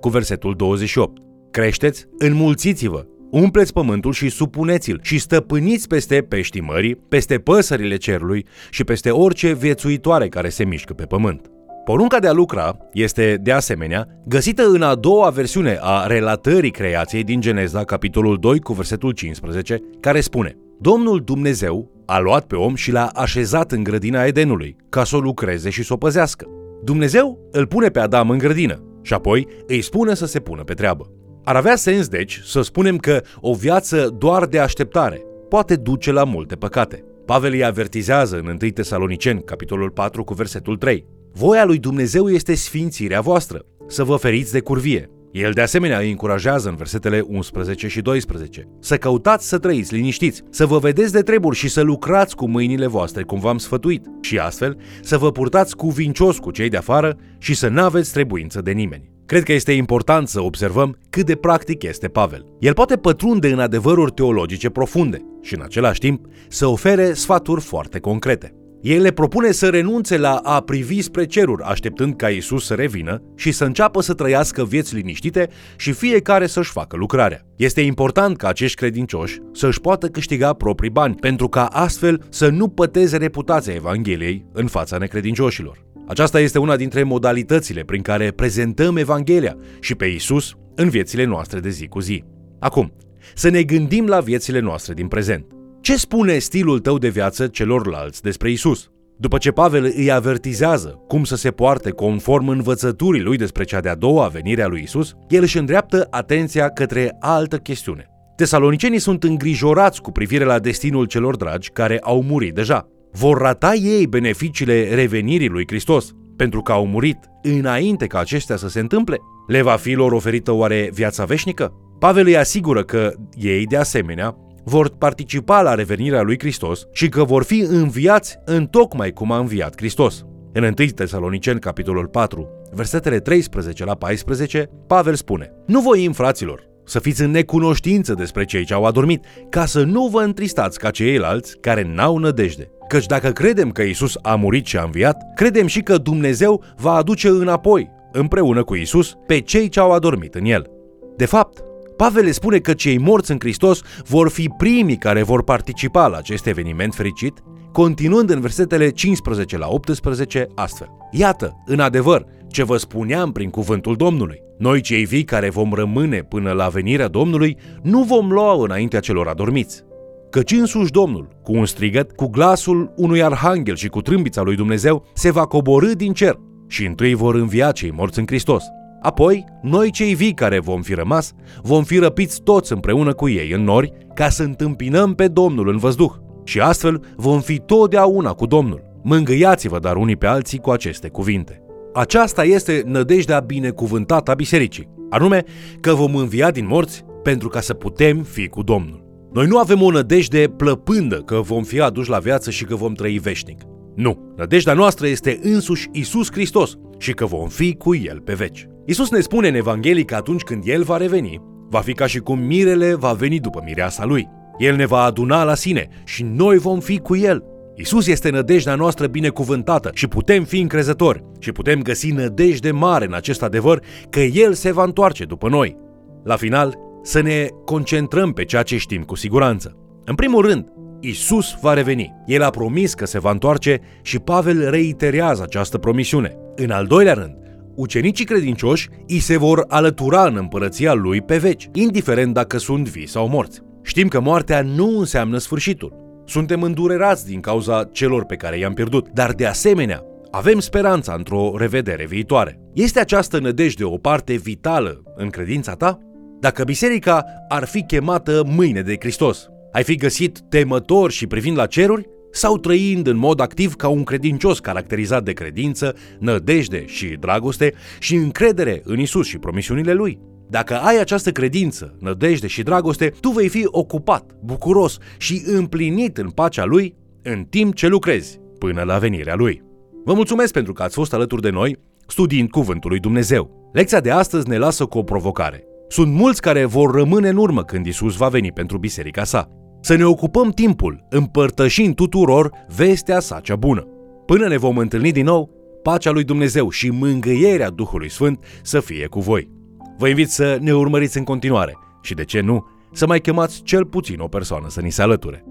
cu 0.00 0.08
versetul 0.08 0.54
28. 0.56 1.22
Creșteți, 1.50 2.04
înmulțiți-vă, 2.18 3.04
Umpleți 3.30 3.72
pământul 3.72 4.12
și 4.12 4.28
supuneți-l 4.28 5.00
și 5.02 5.18
stăpâniți 5.18 5.86
peste 5.86 6.22
peștii 6.28 6.60
mării, 6.60 6.96
peste 6.96 7.38
păsările 7.38 7.96
cerului 7.96 8.46
și 8.70 8.84
peste 8.84 9.10
orice 9.10 9.52
viețuitoare 9.52 10.28
care 10.28 10.48
se 10.48 10.64
mișcă 10.64 10.92
pe 10.92 11.04
pământ. 11.04 11.50
Porunca 11.84 12.18
de 12.18 12.28
a 12.28 12.32
lucra 12.32 12.76
este, 12.92 13.38
de 13.42 13.52
asemenea, 13.52 14.08
găsită 14.26 14.66
în 14.66 14.82
a 14.82 14.94
doua 14.94 15.30
versiune 15.30 15.78
a 15.80 16.06
relatării 16.06 16.70
creației 16.70 17.24
din 17.24 17.40
Geneza, 17.40 17.84
capitolul 17.84 18.38
2, 18.38 18.60
cu 18.60 18.72
versetul 18.72 19.10
15, 19.10 19.78
care 20.00 20.20
spune 20.20 20.56
Domnul 20.80 21.22
Dumnezeu 21.24 21.90
a 22.06 22.18
luat 22.18 22.44
pe 22.44 22.56
om 22.56 22.74
și 22.74 22.90
l-a 22.90 23.06
așezat 23.06 23.72
în 23.72 23.82
grădina 23.82 24.24
Edenului, 24.24 24.76
ca 24.88 25.04
să 25.04 25.16
o 25.16 25.20
lucreze 25.20 25.70
și 25.70 25.82
să 25.82 25.92
o 25.92 25.96
păzească. 25.96 26.46
Dumnezeu 26.84 27.48
îl 27.52 27.66
pune 27.66 27.88
pe 27.88 28.00
Adam 28.00 28.30
în 28.30 28.38
grădină 28.38 28.82
și 29.02 29.14
apoi 29.14 29.46
îi 29.66 29.82
spune 29.82 30.14
să 30.14 30.26
se 30.26 30.40
pună 30.40 30.62
pe 30.62 30.74
treabă. 30.74 31.10
Ar 31.48 31.56
avea 31.56 31.76
sens, 31.76 32.08
deci, 32.08 32.40
să 32.44 32.62
spunem 32.62 32.96
că 32.96 33.22
o 33.40 33.54
viață 33.54 34.14
doar 34.18 34.46
de 34.46 34.58
așteptare 34.58 35.22
poate 35.48 35.76
duce 35.76 36.12
la 36.12 36.24
multe 36.24 36.54
păcate. 36.54 37.04
Pavel 37.26 37.52
îi 37.52 37.64
avertizează 37.64 38.36
în 38.36 38.46
1 38.46 38.70
Tesaloniceni, 38.70 39.42
capitolul 39.44 39.90
4, 39.90 40.24
cu 40.24 40.34
versetul 40.34 40.76
3. 40.76 41.06
Voia 41.32 41.64
lui 41.64 41.78
Dumnezeu 41.78 42.28
este 42.28 42.54
sfințirea 42.54 43.20
voastră, 43.20 43.64
să 43.86 44.04
vă 44.04 44.16
feriți 44.16 44.52
de 44.52 44.60
curvie. 44.60 45.10
El 45.32 45.52
de 45.52 45.60
asemenea 45.60 45.98
îi 45.98 46.10
încurajează 46.10 46.68
în 46.68 46.76
versetele 46.76 47.24
11 47.28 47.88
și 47.88 48.00
12 48.00 48.68
să 48.80 48.96
căutați 48.96 49.48
să 49.48 49.58
trăiți 49.58 49.94
liniștiți, 49.94 50.42
să 50.50 50.66
vă 50.66 50.78
vedeți 50.78 51.12
de 51.12 51.20
treburi 51.20 51.56
și 51.56 51.68
să 51.68 51.80
lucrați 51.80 52.36
cu 52.36 52.48
mâinile 52.48 52.86
voastre 52.86 53.22
cum 53.22 53.40
v-am 53.40 53.58
sfătuit 53.58 54.04
și 54.20 54.38
astfel 54.38 54.76
să 55.02 55.18
vă 55.18 55.32
purtați 55.32 55.76
cuvincios 55.76 56.38
cu 56.38 56.50
cei 56.50 56.68
de 56.68 56.76
afară 56.76 57.16
și 57.38 57.54
să 57.54 57.68
n-aveți 57.68 58.12
trebuință 58.12 58.60
de 58.60 58.70
nimeni. 58.70 59.16
Cred 59.28 59.42
că 59.42 59.52
este 59.52 59.72
important 59.72 60.28
să 60.28 60.40
observăm 60.40 60.98
cât 61.10 61.26
de 61.26 61.34
practic 61.34 61.82
este 61.82 62.08
Pavel. 62.08 62.44
El 62.58 62.72
poate 62.72 62.96
pătrunde 62.96 63.48
în 63.48 63.58
adevăruri 63.58 64.12
teologice 64.12 64.68
profunde 64.68 65.18
și 65.42 65.54
în 65.54 65.62
același 65.62 65.98
timp 65.98 66.26
să 66.48 66.66
ofere 66.66 67.12
sfaturi 67.12 67.60
foarte 67.60 67.98
concrete. 67.98 68.52
El 68.80 69.00
le 69.00 69.10
propune 69.10 69.50
să 69.50 69.68
renunțe 69.68 70.18
la 70.18 70.34
a 70.34 70.60
privi 70.60 71.00
spre 71.00 71.26
ceruri, 71.26 71.62
așteptând 71.62 72.16
ca 72.16 72.28
Isus 72.28 72.64
să 72.64 72.74
revină 72.74 73.22
și 73.36 73.52
să 73.52 73.64
înceapă 73.64 74.00
să 74.00 74.14
trăiască 74.14 74.64
vieți 74.64 74.94
liniștite 74.94 75.48
și 75.76 75.92
fiecare 75.92 76.46
să-și 76.46 76.70
facă 76.70 76.96
lucrarea. 76.96 77.42
Este 77.56 77.80
important 77.80 78.36
ca 78.36 78.48
acești 78.48 78.76
credincioși 78.76 79.38
să-și 79.52 79.80
poată 79.80 80.06
câștiga 80.06 80.52
proprii 80.52 80.90
bani, 80.90 81.14
pentru 81.14 81.48
ca 81.48 81.66
astfel 81.66 82.26
să 82.28 82.48
nu 82.48 82.68
păteze 82.68 83.16
reputația 83.16 83.74
Evangheliei 83.74 84.46
în 84.52 84.66
fața 84.66 84.98
necredincioșilor. 84.98 85.86
Aceasta 86.08 86.40
este 86.40 86.58
una 86.58 86.76
dintre 86.76 87.02
modalitățile 87.02 87.82
prin 87.82 88.02
care 88.02 88.30
prezentăm 88.30 88.96
Evanghelia 88.96 89.56
și 89.80 89.94
pe 89.94 90.06
Isus 90.06 90.54
în 90.74 90.88
viețile 90.88 91.24
noastre 91.24 91.60
de 91.60 91.68
zi 91.68 91.86
cu 91.86 92.00
zi. 92.00 92.24
Acum, 92.60 92.92
să 93.34 93.48
ne 93.48 93.62
gândim 93.62 94.06
la 94.06 94.20
viețile 94.20 94.60
noastre 94.60 94.94
din 94.94 95.08
prezent. 95.08 95.46
Ce 95.80 95.96
spune 95.96 96.38
stilul 96.38 96.78
tău 96.78 96.98
de 96.98 97.08
viață 97.08 97.46
celorlalți 97.46 98.22
despre 98.22 98.50
Isus? 98.50 98.90
După 99.18 99.38
ce 99.38 99.50
Pavel 99.50 99.92
îi 99.96 100.10
avertizează 100.10 100.88
cum 101.08 101.24
să 101.24 101.36
se 101.36 101.50
poarte 101.50 101.90
conform 101.90 102.48
învățăturii 102.48 103.22
lui 103.22 103.36
despre 103.36 103.64
cea 103.64 103.80
de-a 103.80 103.94
doua 103.94 104.26
venire 104.26 104.62
a 104.62 104.66
lui 104.66 104.82
Isus, 104.82 105.14
el 105.28 105.42
își 105.42 105.58
îndreaptă 105.58 106.06
atenția 106.10 106.68
către 106.68 107.16
altă 107.20 107.56
chestiune. 107.56 108.06
Tesalonicenii 108.36 108.98
sunt 108.98 109.24
îngrijorați 109.24 110.02
cu 110.02 110.12
privire 110.12 110.44
la 110.44 110.58
destinul 110.58 111.04
celor 111.04 111.36
dragi 111.36 111.70
care 111.70 111.98
au 112.02 112.22
murit 112.22 112.54
deja. 112.54 112.88
Vor 113.12 113.38
rata 113.38 113.74
ei 113.74 114.06
beneficiile 114.06 114.94
revenirii 114.94 115.48
lui 115.48 115.64
Hristos 115.66 116.12
pentru 116.36 116.62
că 116.62 116.72
au 116.72 116.86
murit 116.86 117.18
înainte 117.42 118.06
ca 118.06 118.18
acestea 118.18 118.56
să 118.56 118.68
se 118.68 118.80
întâmple? 118.80 119.16
Le 119.46 119.62
va 119.62 119.76
fi 119.76 119.92
lor 119.92 120.12
oferită 120.12 120.52
oare 120.52 120.90
viața 120.92 121.24
veșnică? 121.24 121.72
Pavel 121.98 122.26
îi 122.26 122.36
asigură 122.36 122.82
că 122.82 123.12
ei, 123.36 123.64
de 123.64 123.76
asemenea, 123.76 124.36
vor 124.64 124.88
participa 124.88 125.62
la 125.62 125.74
revenirea 125.74 126.22
lui 126.22 126.38
Hristos 126.38 126.86
și 126.92 127.08
că 127.08 127.24
vor 127.24 127.42
fi 127.44 127.60
înviați 127.60 128.38
în 128.44 128.66
tocmai 128.66 129.12
cum 129.12 129.32
a 129.32 129.38
înviat 129.38 129.76
Hristos. 129.76 130.24
În 130.52 130.62
1 130.62 130.72
Tesaloniceni, 130.94 131.60
capitolul 131.60 132.06
4, 132.06 132.48
versetele 132.72 133.18
13 133.18 133.84
la 133.84 133.94
14, 133.94 134.70
Pavel 134.86 135.14
spune 135.14 135.52
Nu 135.66 135.80
voim, 135.80 136.12
fraților, 136.12 136.68
să 136.88 136.98
fiți 136.98 137.22
în 137.22 137.30
necunoștință 137.30 138.14
despre 138.14 138.44
cei 138.44 138.64
ce 138.64 138.74
au 138.74 138.84
adormit, 138.84 139.24
ca 139.48 139.66
să 139.66 139.82
nu 139.82 140.06
vă 140.06 140.20
întristați 140.20 140.78
ca 140.78 140.90
ceilalți 140.90 141.56
care 141.60 141.90
n-au 141.94 142.16
nădejde. 142.16 142.70
Căci 142.88 143.06
dacă 143.06 143.30
credem 143.30 143.70
că 143.70 143.82
Isus 143.82 144.16
a 144.22 144.34
murit 144.34 144.66
și 144.66 144.76
a 144.76 144.82
înviat, 144.82 145.16
credem 145.34 145.66
și 145.66 145.80
că 145.80 145.96
Dumnezeu 145.96 146.64
va 146.76 146.92
aduce 146.92 147.28
înapoi, 147.28 147.90
împreună 148.12 148.64
cu 148.64 148.74
Isus, 148.74 149.14
pe 149.26 149.40
cei 149.40 149.68
ce 149.68 149.80
au 149.80 149.92
adormit 149.92 150.34
în 150.34 150.44
El. 150.44 150.70
De 151.16 151.24
fapt, 151.24 151.62
Pavel 151.96 152.24
le 152.24 152.30
spune 152.30 152.58
că 152.58 152.72
cei 152.72 152.98
morți 152.98 153.30
în 153.30 153.36
Hristos 153.40 153.82
vor 154.06 154.28
fi 154.28 154.48
primii 154.56 154.96
care 154.96 155.22
vor 155.22 155.42
participa 155.42 156.06
la 156.06 156.16
acest 156.16 156.46
eveniment 156.46 156.94
fericit, 156.94 157.42
continuând 157.72 158.30
în 158.30 158.40
versetele 158.40 158.90
15 158.90 159.58
la 159.58 159.66
18 159.68 160.46
astfel. 160.54 160.88
Iată, 161.10 161.62
în 161.66 161.80
adevăr, 161.80 162.24
ce 162.50 162.64
vă 162.64 162.76
spuneam 162.76 163.32
prin 163.32 163.50
cuvântul 163.50 163.96
Domnului. 163.96 164.47
Noi 164.58 164.80
cei 164.80 165.04
vii 165.04 165.24
care 165.24 165.50
vom 165.50 165.72
rămâne 165.72 166.18
până 166.18 166.52
la 166.52 166.68
venirea 166.68 167.08
Domnului, 167.08 167.56
nu 167.82 168.02
vom 168.02 168.32
lua 168.32 168.62
înaintea 168.62 169.00
celor 169.00 169.26
adormiți. 169.28 169.82
Căci 170.30 170.52
însuși 170.52 170.90
Domnul, 170.90 171.28
cu 171.42 171.56
un 171.56 171.66
strigăt, 171.66 172.12
cu 172.12 172.26
glasul 172.26 172.92
unui 172.96 173.22
arhanghel 173.22 173.76
și 173.76 173.88
cu 173.88 174.00
trâmbița 174.00 174.42
lui 174.42 174.56
Dumnezeu, 174.56 175.06
se 175.14 175.30
va 175.30 175.46
coborâ 175.46 175.92
din 175.92 176.12
cer 176.12 176.38
și 176.68 176.86
întâi 176.86 177.14
vor 177.14 177.34
învia 177.34 177.70
cei 177.70 177.90
morți 177.90 178.18
în 178.18 178.26
Hristos. 178.26 178.64
Apoi, 179.02 179.44
noi 179.62 179.90
cei 179.90 180.14
vii 180.14 180.34
care 180.34 180.58
vom 180.58 180.82
fi 180.82 180.94
rămas, 180.94 181.32
vom 181.62 181.84
fi 181.84 181.98
răpiți 181.98 182.42
toți 182.42 182.72
împreună 182.72 183.12
cu 183.12 183.28
ei 183.28 183.50
în 183.50 183.64
nori, 183.64 183.92
ca 184.14 184.28
să 184.28 184.42
întâmpinăm 184.42 185.14
pe 185.14 185.28
Domnul 185.28 185.68
în 185.68 185.76
văzduh. 185.76 186.12
Și 186.44 186.60
astfel 186.60 187.02
vom 187.16 187.40
fi 187.40 187.58
totdeauna 187.58 188.32
cu 188.32 188.46
Domnul. 188.46 188.82
Mângâiați-vă 189.02 189.78
dar 189.78 189.96
unii 189.96 190.16
pe 190.16 190.26
alții 190.26 190.58
cu 190.58 190.70
aceste 190.70 191.08
cuvinte. 191.08 191.62
Aceasta 191.98 192.44
este 192.44 192.82
nădejdea 192.86 193.40
binecuvântată 193.40 194.30
a 194.30 194.34
bisericii, 194.34 194.88
anume 195.10 195.44
că 195.80 195.94
vom 195.94 196.14
învia 196.14 196.50
din 196.50 196.66
morți 196.66 197.04
pentru 197.22 197.48
ca 197.48 197.60
să 197.60 197.74
putem 197.74 198.22
fi 198.22 198.48
cu 198.48 198.62
Domnul. 198.62 199.04
Noi 199.32 199.46
nu 199.46 199.58
avem 199.58 199.82
o 199.82 199.90
nădejde 199.90 200.48
plăpândă 200.56 201.16
că 201.16 201.40
vom 201.40 201.62
fi 201.62 201.80
aduși 201.80 202.10
la 202.10 202.18
viață 202.18 202.50
și 202.50 202.64
că 202.64 202.74
vom 202.74 202.92
trăi 202.92 203.18
veșnic. 203.18 203.62
Nu, 203.94 204.34
nădejdea 204.36 204.72
noastră 204.74 205.06
este 205.06 205.38
însuși 205.42 205.88
Isus 205.92 206.32
Hristos 206.32 206.74
și 206.98 207.12
că 207.12 207.26
vom 207.26 207.48
fi 207.48 207.74
cu 207.74 207.94
El 207.94 208.20
pe 208.20 208.34
veci. 208.34 208.66
Isus 208.86 209.10
ne 209.10 209.20
spune 209.20 209.48
în 209.48 209.54
Evanghelie 209.54 210.04
că 210.04 210.14
atunci 210.14 210.42
când 210.42 210.62
El 210.66 210.82
va 210.82 210.96
reveni, 210.96 211.42
va 211.68 211.80
fi 211.80 211.92
ca 211.92 212.06
și 212.06 212.18
cum 212.18 212.38
mirele 212.38 212.94
va 212.94 213.12
veni 213.12 213.40
după 213.40 213.62
mireasa 213.64 214.04
Lui. 214.04 214.28
El 214.58 214.76
ne 214.76 214.86
va 214.86 215.02
aduna 215.02 215.44
la 215.44 215.54
sine 215.54 215.88
și 216.04 216.22
noi 216.22 216.58
vom 216.58 216.80
fi 216.80 216.98
cu 216.98 217.16
El. 217.16 217.44
Isus 217.80 218.06
este 218.06 218.30
nădejdea 218.30 218.74
noastră 218.74 219.06
binecuvântată 219.06 219.90
și 219.94 220.06
putem 220.06 220.44
fi 220.44 220.60
încrezători 220.60 221.24
și 221.38 221.52
putem 221.52 221.82
găsi 221.82 222.10
nădejde 222.10 222.70
mare 222.70 223.04
în 223.04 223.12
acest 223.12 223.42
adevăr 223.42 223.82
că 224.10 224.20
El 224.20 224.52
se 224.52 224.72
va 224.72 224.82
întoarce 224.82 225.24
după 225.24 225.48
noi. 225.48 225.76
La 226.24 226.36
final, 226.36 226.78
să 227.02 227.20
ne 227.20 227.46
concentrăm 227.64 228.32
pe 228.32 228.44
ceea 228.44 228.62
ce 228.62 228.76
știm 228.76 229.02
cu 229.02 229.14
siguranță. 229.14 229.76
În 230.04 230.14
primul 230.14 230.46
rând, 230.46 230.66
Isus 231.00 231.54
va 231.60 231.74
reveni. 231.74 232.14
El 232.26 232.42
a 232.42 232.50
promis 232.50 232.94
că 232.94 233.06
se 233.06 233.18
va 233.18 233.30
întoarce 233.30 233.80
și 234.02 234.18
Pavel 234.18 234.70
reiterează 234.70 235.42
această 235.42 235.78
promisiune. 235.78 236.36
În 236.56 236.70
al 236.70 236.86
doilea 236.86 237.14
rând, 237.14 237.36
ucenicii 237.74 238.24
credincioși 238.24 238.88
îi 239.06 239.18
se 239.18 239.36
vor 239.36 239.64
alătura 239.68 240.26
în 240.26 240.36
împărăția 240.36 240.94
lui 240.94 241.22
pe 241.22 241.36
veci, 241.36 241.68
indiferent 241.72 242.34
dacă 242.34 242.58
sunt 242.58 242.88
vii 242.88 243.08
sau 243.08 243.28
morți. 243.28 243.60
Știm 243.82 244.08
că 244.08 244.20
moartea 244.20 244.62
nu 244.62 244.98
înseamnă 244.98 245.38
sfârșitul. 245.38 246.07
Suntem 246.28 246.62
îndurerați 246.62 247.26
din 247.26 247.40
cauza 247.40 247.88
celor 247.92 248.24
pe 248.24 248.36
care 248.36 248.58
i-am 248.58 248.74
pierdut, 248.74 249.08
dar 249.08 249.32
de 249.32 249.46
asemenea, 249.46 250.04
avem 250.30 250.58
speranța 250.58 251.14
într-o 251.14 251.52
revedere 251.56 252.06
viitoare. 252.06 252.60
Este 252.74 253.00
această 253.00 253.38
nădejde 253.38 253.84
o 253.84 253.96
parte 253.96 254.34
vitală 254.34 255.02
în 255.16 255.28
credința 255.28 255.74
ta? 255.74 255.98
Dacă 256.40 256.64
biserica 256.64 257.24
ar 257.48 257.64
fi 257.64 257.82
chemată 257.82 258.42
mâine 258.46 258.82
de 258.82 258.96
Hristos, 259.00 259.48
ai 259.72 259.82
fi 259.82 259.94
găsit 259.94 260.40
temător 260.48 261.10
și 261.10 261.26
privind 261.26 261.56
la 261.56 261.66
ceruri? 261.66 262.06
Sau 262.32 262.58
trăind 262.58 263.06
în 263.06 263.16
mod 263.16 263.40
activ 263.40 263.74
ca 263.74 263.88
un 263.88 264.04
credincios 264.04 264.60
caracterizat 264.60 265.24
de 265.24 265.32
credință, 265.32 265.94
nădejde 266.18 266.86
și 266.86 267.16
dragoste 267.20 267.74
și 267.98 268.14
încredere 268.14 268.80
în 268.84 268.98
Isus 268.98 269.26
și 269.26 269.38
promisiunile 269.38 269.92
Lui? 269.92 270.20
Dacă 270.50 270.74
ai 270.74 271.00
această 271.00 271.30
credință, 271.30 271.96
nădejde 272.00 272.46
și 272.46 272.62
dragoste, 272.62 273.12
tu 273.20 273.30
vei 273.30 273.48
fi 273.48 273.66
ocupat, 273.66 274.30
bucuros 274.44 274.98
și 275.18 275.42
împlinit 275.46 276.18
în 276.18 276.30
pacea 276.30 276.64
Lui 276.64 276.94
în 277.22 277.44
timp 277.44 277.74
ce 277.74 277.86
lucrezi 277.86 278.40
până 278.58 278.82
la 278.82 278.98
venirea 278.98 279.34
Lui. 279.34 279.62
Vă 280.04 280.14
mulțumesc 280.14 280.52
pentru 280.52 280.72
că 280.72 280.82
ați 280.82 280.94
fost 280.94 281.14
alături 281.14 281.42
de 281.42 281.50
noi 281.50 281.78
studiind 282.06 282.50
Cuvântul 282.50 282.90
lui 282.90 283.00
Dumnezeu. 283.00 283.70
Lecția 283.72 284.00
de 284.00 284.10
astăzi 284.10 284.48
ne 284.48 284.58
lasă 284.58 284.84
cu 284.84 284.98
o 284.98 285.02
provocare. 285.02 285.64
Sunt 285.88 286.12
mulți 286.12 286.40
care 286.40 286.64
vor 286.64 286.94
rămâne 286.94 287.28
în 287.28 287.36
urmă 287.36 287.64
când 287.64 287.86
Isus 287.86 288.16
va 288.16 288.28
veni 288.28 288.52
pentru 288.52 288.78
biserica 288.78 289.24
sa. 289.24 289.48
Să 289.80 289.94
ne 289.94 290.04
ocupăm 290.04 290.50
timpul 290.50 291.06
împărtășind 291.10 291.94
tuturor 291.94 292.50
vestea 292.76 293.20
sa 293.20 293.40
cea 293.40 293.56
bună. 293.56 293.86
Până 294.26 294.48
ne 294.48 294.56
vom 294.56 294.76
întâlni 294.76 295.12
din 295.12 295.24
nou, 295.24 295.50
pacea 295.82 296.10
lui 296.10 296.24
Dumnezeu 296.24 296.70
și 296.70 296.90
mângâierea 296.90 297.70
Duhului 297.70 298.10
Sfânt 298.10 298.44
să 298.62 298.80
fie 298.80 299.06
cu 299.06 299.20
voi. 299.20 299.57
Vă 299.98 300.08
invit 300.08 300.30
să 300.30 300.58
ne 300.60 300.74
urmăriți 300.74 301.18
în 301.18 301.24
continuare 301.24 301.78
și, 302.00 302.14
de 302.14 302.24
ce 302.24 302.40
nu, 302.40 302.66
să 302.92 303.06
mai 303.06 303.20
chemați 303.20 303.62
cel 303.62 303.84
puțin 303.84 304.20
o 304.20 304.28
persoană 304.28 304.68
să 304.68 304.80
ni 304.80 304.90
se 304.90 305.02
alăture. 305.02 305.44